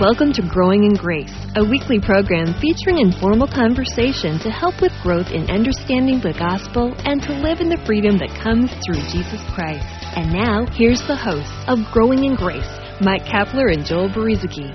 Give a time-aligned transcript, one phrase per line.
[0.00, 5.28] Welcome to Growing in Grace, a weekly program featuring informal conversation to help with growth
[5.28, 9.84] in understanding the gospel and to live in the freedom that comes through Jesus Christ.
[10.16, 12.64] And now, here's the hosts of Growing in Grace,
[13.02, 14.72] Mike Kapler and Joel Brueseke.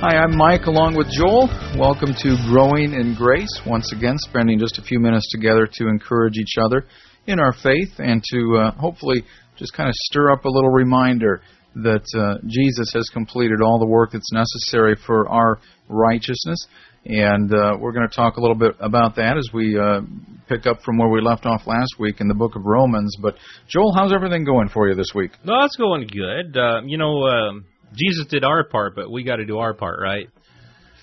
[0.00, 1.52] Hi, I'm Mike along with Joel.
[1.76, 3.52] Welcome to Growing in Grace.
[3.66, 6.86] Once again, spending just a few minutes together to encourage each other
[7.26, 9.28] in our faith and to uh, hopefully
[9.58, 11.42] just kind of stir up a little reminder
[11.74, 16.66] that uh, Jesus has completed all the work that's necessary for our righteousness.
[17.04, 20.00] And uh, we're going to talk a little bit about that as we uh,
[20.48, 23.16] pick up from where we left off last week in the book of Romans.
[23.20, 23.36] But,
[23.68, 25.30] Joel, how's everything going for you this week?
[25.44, 26.56] No, it's going good.
[26.58, 30.00] Uh, you know, um, Jesus did our part, but we got to do our part,
[30.02, 30.28] right?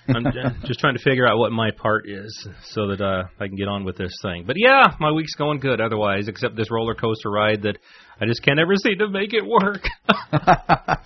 [0.08, 0.26] I'm
[0.66, 3.68] just trying to figure out what my part is so that uh, I can get
[3.68, 4.44] on with this thing.
[4.46, 7.78] But yeah, my week's going good otherwise, except this roller coaster ride that
[8.20, 9.84] I just can't ever seem to make it work.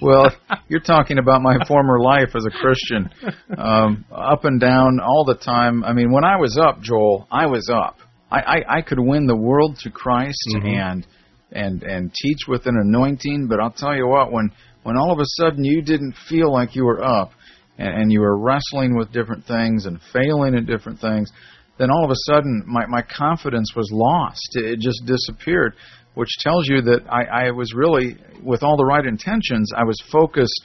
[0.00, 0.30] well,
[0.68, 3.10] you're talking about my former life as a Christian,
[3.58, 5.84] um, up and down all the time.
[5.84, 7.98] I mean, when I was up, Joel, I was up.
[8.30, 10.66] I, I, I could win the world to Christ mm-hmm.
[10.66, 11.06] and
[11.52, 13.46] and and teach with an anointing.
[13.48, 14.50] But I'll tell you what, when
[14.82, 17.32] when all of a sudden you didn't feel like you were up,
[17.78, 21.30] and, and you were wrestling with different things and failing at different things,
[21.78, 24.48] then all of a sudden my my confidence was lost.
[24.54, 25.74] It just disappeared
[26.14, 30.00] which tells you that I, I was really, with all the right intentions, I was
[30.10, 30.62] focused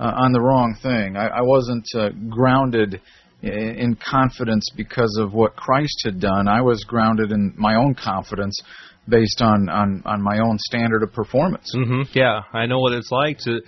[0.00, 1.16] uh, on the wrong thing.
[1.16, 3.00] I, I wasn't uh, grounded
[3.42, 6.48] in, in confidence because of what Christ had done.
[6.48, 8.58] I was grounded in my own confidence
[9.08, 11.74] based on on on my own standard of performance.
[11.76, 12.02] Mm-hmm.
[12.14, 13.60] Yeah, I know what it's like to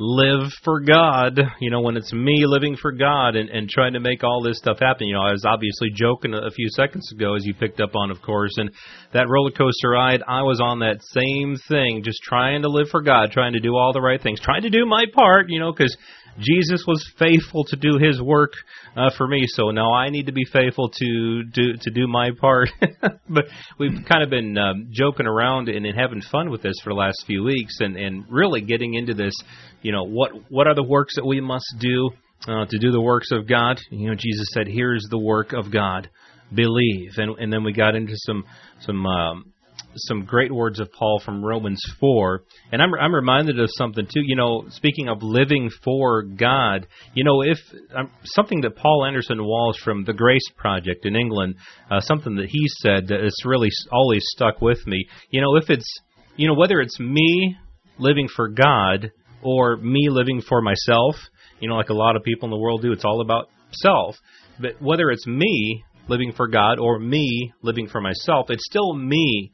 [0.00, 4.00] live for God, you know, when it's me living for God and, and trying to
[4.00, 5.08] make all this stuff happen.
[5.08, 8.12] You know, I was obviously joking a few seconds ago, as you picked up on,
[8.12, 8.70] of course, and
[9.12, 13.02] that roller coaster ride, I was on that same thing, just trying to live for
[13.02, 15.72] God, trying to do all the right things, trying to do my part, you know,
[15.72, 15.96] because
[16.38, 18.52] Jesus was faithful to do His work
[18.96, 22.30] uh, for me, so now I need to be faithful to do to do my
[22.40, 22.70] part.
[23.28, 23.44] but
[23.78, 26.98] we've kind of been um, joking around and, and having fun with this for the
[26.98, 29.34] last few weeks, and and really getting into this.
[29.82, 32.10] You know, what what are the works that we must do
[32.46, 33.78] uh, to do the works of God?
[33.90, 36.08] You know, Jesus said, "Here's the work of God."
[36.54, 38.44] Believe, and and then we got into some
[38.80, 39.52] some um,
[39.96, 42.42] some great words of Paul from Romans 4.
[42.72, 44.22] And I'm, I'm reminded of something, too.
[44.24, 47.58] You know, speaking of living for God, you know, if
[47.94, 51.56] um, something that Paul Anderson Walsh from the Grace Project in England,
[51.90, 55.06] uh, something that he said that has really always stuck with me.
[55.30, 56.00] You know, if it's,
[56.36, 57.56] you know, whether it's me
[57.98, 59.10] living for God
[59.42, 61.16] or me living for myself,
[61.60, 64.16] you know, like a lot of people in the world do, it's all about self.
[64.60, 69.52] But whether it's me living for God or me living for myself, it's still me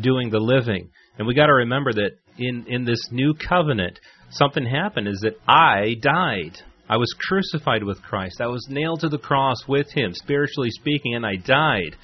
[0.00, 0.90] doing the living.
[1.18, 3.98] And we got to remember that in in this new covenant,
[4.30, 6.58] something happened is that I died.
[6.88, 8.40] I was crucified with Christ.
[8.40, 11.96] I was nailed to the cross with him, spiritually speaking, and I died.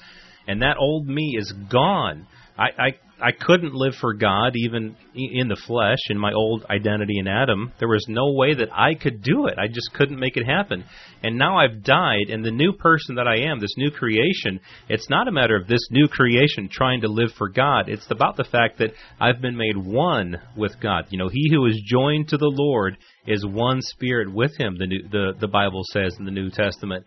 [0.47, 2.27] And that old me is gone.
[2.57, 2.89] I, I
[3.23, 7.71] I couldn't live for God even in the flesh in my old identity in Adam.
[7.79, 9.57] There was no way that I could do it.
[9.57, 10.83] I just couldn't make it happen.
[11.23, 15.09] And now I've died, and the new person that I am, this new creation, it's
[15.09, 17.87] not a matter of this new creation trying to live for God.
[17.87, 18.91] It's about the fact that
[19.21, 21.05] I've been made one with God.
[21.09, 24.75] You know, he who is joined to the Lord is one spirit with him.
[24.77, 27.05] The new, the the Bible says in the New Testament,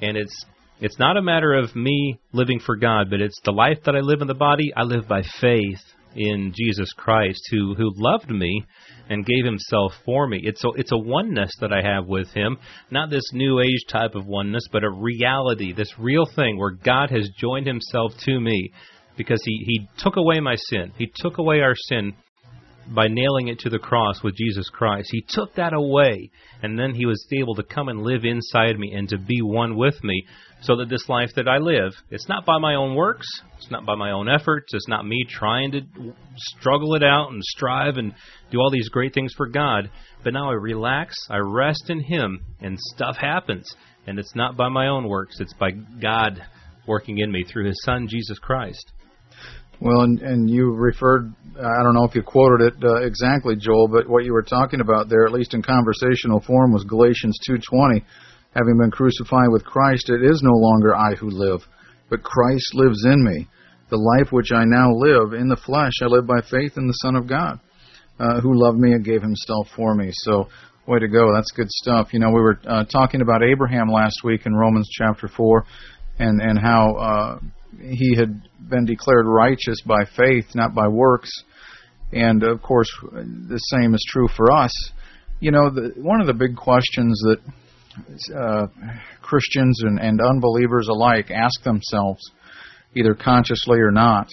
[0.00, 0.46] and it's
[0.80, 4.00] it's not a matter of me living for God, but it's the life that I
[4.00, 4.72] live in the body.
[4.76, 5.80] I live by faith
[6.14, 8.64] in Jesus Christ, who who loved me
[9.08, 10.40] and gave Himself for me.
[10.42, 12.58] It's a it's a oneness that I have with Him,
[12.90, 17.10] not this new age type of oneness, but a reality, this real thing where God
[17.10, 18.72] has joined Himself to me,
[19.16, 20.92] because He He took away my sin.
[20.96, 22.14] He took away our sin
[22.94, 25.08] by nailing it to the cross with Jesus Christ.
[25.10, 26.30] He took that away,
[26.62, 29.76] and then He was able to come and live inside me and to be one
[29.76, 30.24] with me
[30.62, 33.86] so that this life that I live, it's not by my own works, it's not
[33.86, 35.80] by my own efforts, it's not me trying to
[36.36, 38.12] struggle it out and strive and
[38.50, 39.90] do all these great things for God,
[40.24, 43.68] but now I relax, I rest in Him, and stuff happens.
[44.06, 46.42] And it's not by my own works, it's by God
[46.86, 48.92] working in me through His Son, Jesus Christ.
[49.80, 53.88] Well, and, and you referred, I don't know if you quoted it uh, exactly, Joel,
[53.88, 58.02] but what you were talking about there, at least in conversational form, was Galatians 2.20
[58.54, 61.60] Having been crucified with Christ, it is no longer I who live,
[62.08, 63.46] but Christ lives in me.
[63.90, 66.94] The life which I now live in the flesh, I live by faith in the
[66.94, 67.60] Son of God,
[68.18, 70.10] uh, who loved me and gave himself for me.
[70.12, 70.48] So,
[70.86, 71.32] way to go.
[71.32, 72.12] That's good stuff.
[72.12, 75.64] You know, we were uh, talking about Abraham last week in Romans chapter 4
[76.18, 77.38] and, and how uh,
[77.80, 81.30] he had been declared righteous by faith, not by works.
[82.12, 84.72] And of course, the same is true for us
[85.40, 88.66] you know, the, one of the big questions that uh,
[89.22, 92.22] Christians and, and unbelievers alike ask themselves,
[92.96, 94.28] either consciously or not,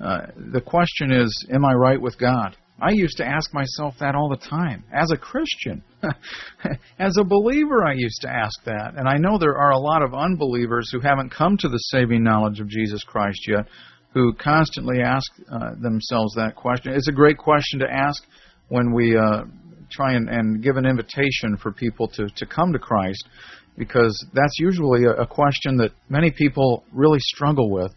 [0.00, 2.56] uh, the question is, am I right with God?
[2.80, 4.84] I used to ask myself that all the time.
[4.92, 5.82] As a Christian,
[6.98, 8.94] as a believer, I used to ask that.
[8.96, 12.22] And I know there are a lot of unbelievers who haven't come to the saving
[12.22, 13.66] knowledge of Jesus Christ yet,
[14.14, 16.92] who constantly ask uh, themselves that question.
[16.92, 18.22] It's a great question to ask
[18.68, 19.42] when we uh,
[19.90, 23.28] try and, and give an invitation for people to, to come to Christ,
[23.76, 27.92] because that's usually a, a question that many people really struggle with.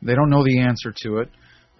[0.00, 1.28] They don't know the answer to it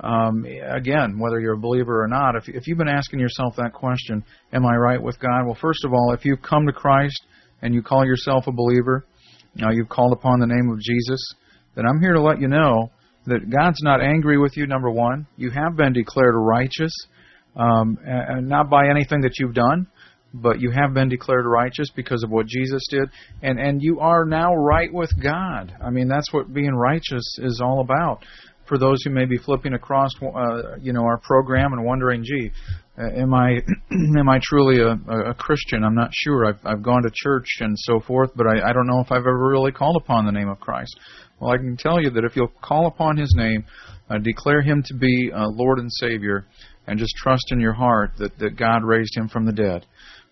[0.03, 3.73] um, again, whether you're a believer or not, if, if you've been asking yourself that
[3.73, 5.47] question, am I right with God?
[5.47, 7.21] Well, first of all, if you come to Christ
[7.63, 9.07] and you call yourself a believer,
[9.55, 11.21] now you've called upon the name of Jesus,
[11.77, 12.91] then I'm here to let you know
[13.27, 15.27] that God's not angry with you, number one.
[15.37, 16.93] You have been declared righteous,
[17.55, 19.87] um, and not by anything that you've done,
[20.35, 23.09] but you have been declared righteous because of what Jesus did,
[23.43, 25.73] and and you are now right with God.
[25.81, 28.25] I mean, that's what being righteous is all about
[28.73, 32.51] for those who may be flipping across, uh, you know, our program and wondering, gee,
[32.99, 33.59] uh, am I
[34.19, 34.93] am I truly a,
[35.29, 35.85] a Christian?
[35.85, 36.47] I'm not sure.
[36.47, 39.27] I've I've gone to church and so forth, but I, I don't know if I've
[39.27, 40.99] ever really called upon the name of Christ.
[41.39, 43.67] Well, I can tell you that if you'll call upon His name,
[44.09, 46.47] uh, declare Him to be uh, Lord and Savior,
[46.87, 49.85] and just trust in your heart that that God raised Him from the dead,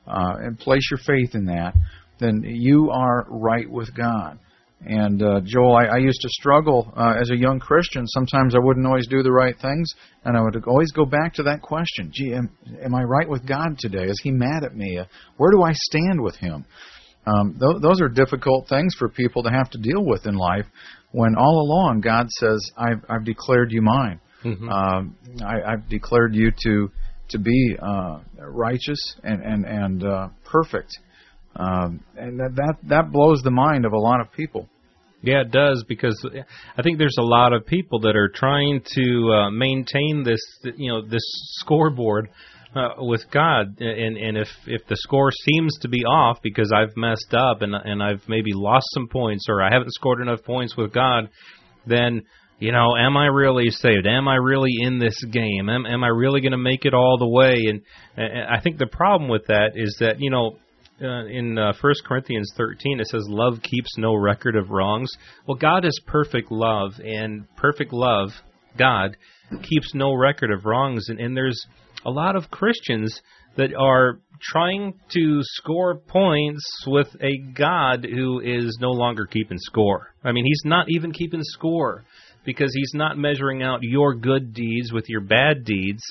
[0.07, 1.75] uh, and place your faith in that,
[2.19, 4.39] then you are right with God.
[4.83, 8.07] And uh, Joel, I, I used to struggle uh, as a young Christian.
[8.07, 9.93] Sometimes I wouldn't always do the right things,
[10.25, 12.51] and I would always go back to that question: Gee, am,
[12.83, 14.05] am I right with God today?
[14.05, 14.99] Is He mad at me?
[14.99, 15.05] Uh,
[15.37, 16.65] where do I stand with Him?
[17.27, 20.65] Um, th- those are difficult things for people to have to deal with in life.
[21.13, 24.21] When all along God says, "I've, I've declared you mine.
[24.43, 24.67] Mm-hmm.
[24.67, 26.91] Um, I, I've declared you to
[27.29, 30.99] to be uh, righteous and and and uh, perfect."
[31.57, 34.69] Um, and that, that that blows the mind of a lot of people.
[35.23, 36.19] Yeah, it does because
[36.79, 40.41] I think there's a lot of people that are trying to uh, maintain this,
[40.77, 41.23] you know, this
[41.59, 42.31] scoreboard
[42.75, 46.97] uh, with God, and and if if the score seems to be off because I've
[46.97, 50.77] messed up and and I've maybe lost some points or I haven't scored enough points
[50.77, 51.29] with God,
[51.87, 52.23] then
[52.59, 54.07] you know, am I really saved?
[54.07, 55.69] Am I really in this game?
[55.69, 57.57] Am am I really going to make it all the way?
[57.69, 57.83] And,
[58.17, 60.57] and I think the problem with that is that you know
[61.03, 65.11] uh, in uh, 1 Corinthians 13, it says, Love keeps no record of wrongs.
[65.47, 68.31] Well, God is perfect love, and perfect love,
[68.79, 69.17] God,
[69.63, 71.09] keeps no record of wrongs.
[71.09, 71.67] And, and there's
[72.05, 73.21] a lot of Christians
[73.57, 80.15] that are trying to score points with a God who is no longer keeping score.
[80.25, 82.05] I mean, He's not even keeping score
[82.45, 86.03] because He's not measuring out your good deeds with your bad deeds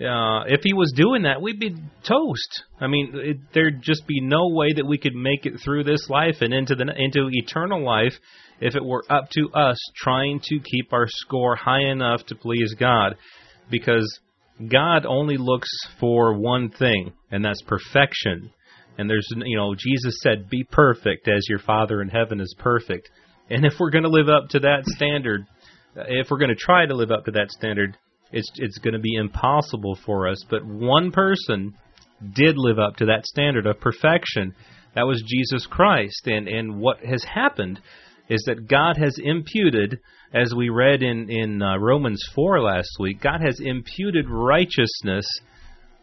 [0.00, 1.76] uh, if he was doing that, we'd be
[2.06, 2.64] toast.
[2.80, 6.08] I mean, it, there'd just be no way that we could make it through this
[6.10, 8.14] life and into the into eternal life
[8.60, 12.74] if it were up to us trying to keep our score high enough to please
[12.78, 13.16] God,
[13.70, 14.18] because
[14.68, 15.70] God only looks
[16.00, 18.50] for one thing, and that's perfection.
[18.98, 23.10] And there's, you know, Jesus said, "Be perfect as your Father in heaven is perfect."
[23.48, 25.46] And if we're going to live up to that standard,
[25.94, 27.96] if we're going to try to live up to that standard,
[28.34, 30.44] it's it's going to be impossible for us.
[30.50, 31.74] But one person
[32.34, 34.54] did live up to that standard of perfection.
[34.94, 36.26] That was Jesus Christ.
[36.26, 37.80] And and what has happened
[38.28, 40.00] is that God has imputed,
[40.32, 45.26] as we read in in uh, Romans four last week, God has imputed righteousness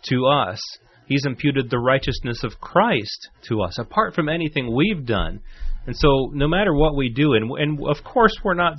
[0.06, 0.60] to us.
[1.08, 5.42] He's imputed the righteousness of Christ to us, apart from anything we've done.
[5.86, 8.76] And so, no matter what we do, and, and of course, we're not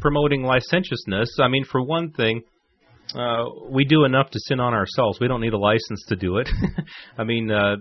[0.00, 1.38] promoting licentiousness.
[1.40, 2.44] I mean, for one thing,
[3.14, 5.20] uh, we do enough to sin on ourselves.
[5.20, 6.48] We don't need a license to do it.
[7.18, 7.76] I mean, uh,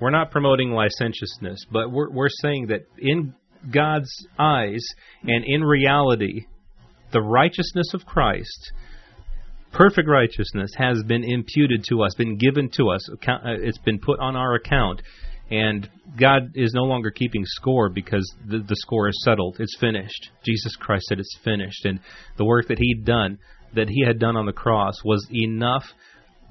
[0.00, 3.34] we're not promoting licentiousness, but we're we're saying that in
[3.70, 4.84] God's eyes
[5.22, 6.46] and in reality,
[7.12, 8.72] the righteousness of Christ,
[9.72, 13.08] perfect righteousness, has been imputed to us, been given to us.
[13.10, 15.00] Uh, it's been put on our account,
[15.50, 19.56] and God is no longer keeping score because the, the score is settled.
[19.60, 20.30] It's finished.
[20.44, 22.00] Jesus Christ said it's finished, and
[22.36, 23.38] the work that He'd done
[23.74, 25.84] that he had done on the cross was enough,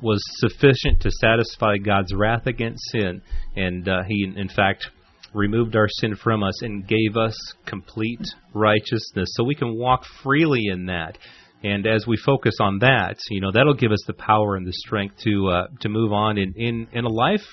[0.02, 3.22] was sufficient to satisfy God's wrath against sin.
[3.56, 4.88] And uh, he, in fact,
[5.34, 8.22] removed our sin from us and gave us complete
[8.54, 9.30] righteousness.
[9.34, 11.18] So we can walk freely in that.
[11.64, 14.74] And as we focus on that, you know, that'll give us the power and the
[14.74, 17.46] strength to uh, to move on in, in, in a life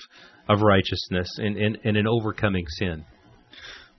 [0.49, 3.05] of righteousness and in, in, in overcoming sin.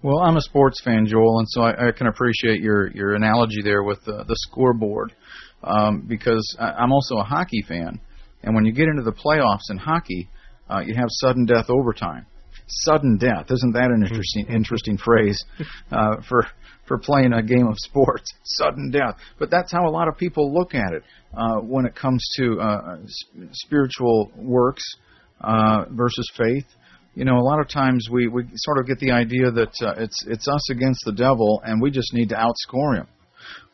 [0.03, 3.63] Well, I'm a sports fan, Joel, and so I, I can appreciate your, your analogy
[3.63, 5.15] there with the, the scoreboard
[5.65, 8.01] um, because I, I'm also a hockey fan.
[8.43, 10.29] And when you get into the playoffs in hockey,
[10.69, 12.27] uh, you have sudden death overtime.
[12.67, 15.43] Sudden death isn't that an interesting interesting phrase
[15.91, 16.47] uh, for
[16.87, 18.33] for playing a game of sports?
[18.45, 21.03] Sudden death, but that's how a lot of people look at it
[21.35, 22.97] uh, when it comes to uh,
[23.53, 24.85] spiritual works
[25.41, 26.67] uh, versus faith.
[27.15, 29.95] You know, a lot of times we, we sort of get the idea that uh,
[29.99, 33.07] it's it's us against the devil, and we just need to outscore him.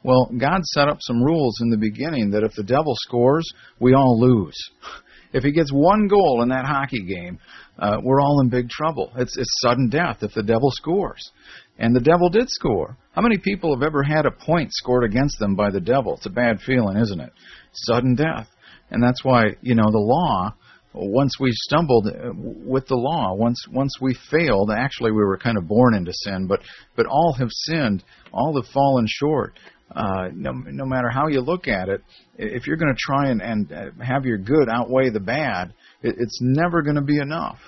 [0.02, 3.46] Well, God set up some rules in the beginning that if the devil scores,
[3.80, 4.56] we all lose.
[5.30, 7.38] If he gets one goal in that hockey game,
[7.78, 9.12] uh, we're all in big trouble.
[9.16, 11.30] It's, it's sudden death if the devil scores.
[11.78, 12.96] And the devil did score.
[13.12, 16.14] How many people have ever had a point scored against them by the devil?
[16.16, 17.30] It's a bad feeling, isn't it?
[17.72, 18.48] Sudden death.
[18.90, 20.54] And that's why, you know, the law,
[20.94, 25.58] once we stumbled uh, with the law, once once we failed, actually we were kind
[25.58, 26.60] of born into sin, but
[26.96, 28.02] but all have sinned,
[28.32, 29.58] all have fallen short
[29.94, 32.02] uh, no, no matter how you look at it,
[32.36, 36.16] if you're going to try and, and uh, have your good outweigh the bad, it,
[36.18, 37.58] it's never going to be enough.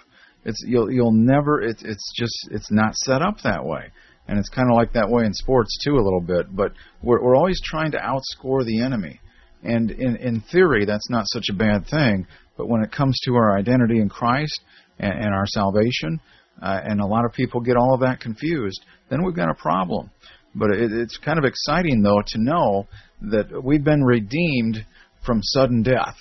[0.45, 1.61] It's you'll you'll never.
[1.61, 3.91] It's it's just it's not set up that way,
[4.27, 6.55] and it's kind of like that way in sports too a little bit.
[6.55, 6.73] But
[7.03, 9.21] we're we're always trying to outscore the enemy,
[9.63, 12.27] and in in theory that's not such a bad thing.
[12.57, 14.61] But when it comes to our identity in Christ
[14.99, 16.21] and, and our salvation,
[16.63, 19.55] uh, and a lot of people get all of that confused, then we've got a
[19.55, 20.11] problem.
[20.55, 22.89] But it, it's kind of exciting, though, to know
[23.23, 24.85] that we've been redeemed
[25.25, 26.17] from sudden death.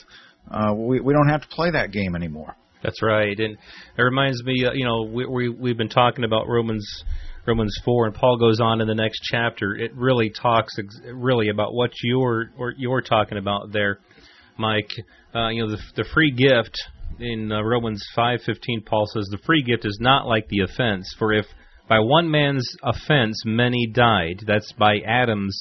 [0.51, 2.55] Uh, we, we don't have to play that game anymore.
[2.81, 3.57] That's right, and
[3.97, 4.65] it reminds me.
[4.65, 6.87] Uh, you know, we, we we've been talking about Romans
[7.45, 9.75] Romans four, and Paul goes on in the next chapter.
[9.75, 13.99] It really talks ex- really about what you're or you're talking about there,
[14.57, 14.89] Mike.
[15.35, 16.77] Uh, you know, the, the free gift
[17.19, 18.81] in uh, Romans five fifteen.
[18.81, 21.13] Paul says the free gift is not like the offense.
[21.19, 21.47] For if
[21.89, 24.43] by one man's offense, many died.
[24.45, 25.59] That's by Adam's,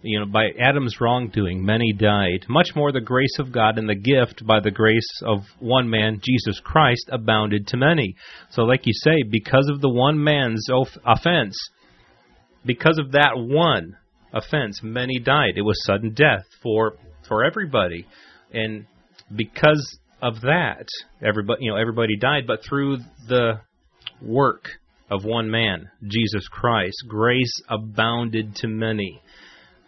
[0.00, 2.46] you know, by Adam's wrongdoing, many died.
[2.48, 6.20] Much more the grace of God and the gift by the grace of one man,
[6.22, 8.16] Jesus Christ, abounded to many.
[8.50, 10.66] So, like you say, because of the one man's
[11.04, 11.56] offense,
[12.64, 13.94] because of that one
[14.32, 15.52] offense, many died.
[15.56, 16.94] It was sudden death for
[17.28, 18.06] for everybody,
[18.54, 18.86] and
[19.36, 20.88] because of that,
[21.22, 22.46] everybody you know everybody died.
[22.46, 22.98] But through
[23.28, 23.60] the
[24.22, 24.70] work
[25.10, 29.20] of one man, Jesus Christ, grace abounded to many.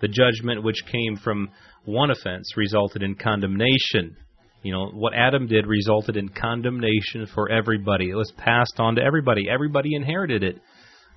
[0.01, 1.51] The judgment which came from
[1.85, 4.17] one offense resulted in condemnation.
[4.63, 8.11] You know, what Adam did resulted in condemnation for everybody.
[8.11, 9.49] It was passed on to everybody.
[9.51, 10.61] Everybody inherited it.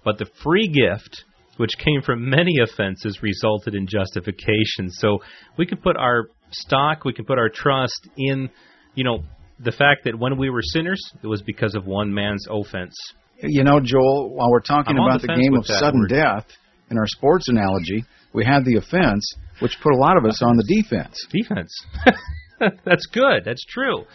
[0.03, 1.23] But the free gift,
[1.57, 4.89] which came from many offenses, resulted in justification.
[4.89, 5.19] So
[5.57, 8.49] we can put our stock, we can put our trust in,
[8.95, 9.23] you know,
[9.59, 12.95] the fact that when we were sinners, it was because of one man's offense.
[13.43, 16.09] You know, Joel, while we're talking about the, the game of sudden word.
[16.09, 16.45] death,
[16.89, 20.55] in our sports analogy, we had the offense, which put a lot of us on
[20.55, 21.27] the defense.
[21.29, 21.73] Defense.
[22.85, 23.43] That's good.
[23.43, 24.05] That's true.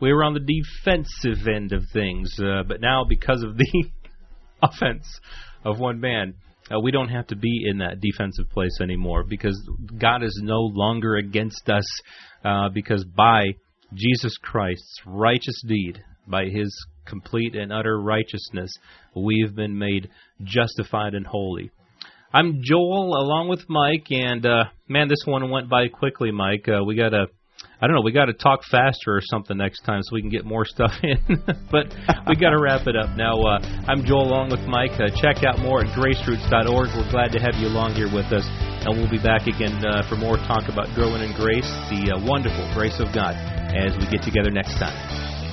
[0.00, 3.84] We were on the defensive end of things, uh, but now because of the
[4.62, 5.06] offense
[5.64, 6.34] of one man,
[6.70, 9.58] uh, we don't have to be in that defensive place anymore because
[9.98, 11.84] God is no longer against us
[12.44, 13.44] uh, because by
[13.94, 18.72] Jesus Christ's righteous deed, by his complete and utter righteousness,
[19.14, 20.10] we've been made
[20.42, 21.70] justified and holy.
[22.34, 26.66] I'm Joel, along with Mike, and uh, man, this one went by quickly, Mike.
[26.66, 27.28] Uh, we gotta,
[27.80, 30.44] I don't know, we gotta talk faster or something next time so we can get
[30.44, 31.22] more stuff in.
[31.70, 31.94] but
[32.26, 33.38] we gotta wrap it up now.
[33.38, 34.98] Uh, I'm Joel, along with Mike.
[34.98, 36.88] Uh, check out more at graceroots.org.
[36.90, 38.50] We're glad to have you along here with us,
[38.82, 42.26] and we'll be back again uh, for more talk about growing in grace, the uh,
[42.26, 43.38] wonderful grace of God,
[43.78, 45.33] as we get together next time.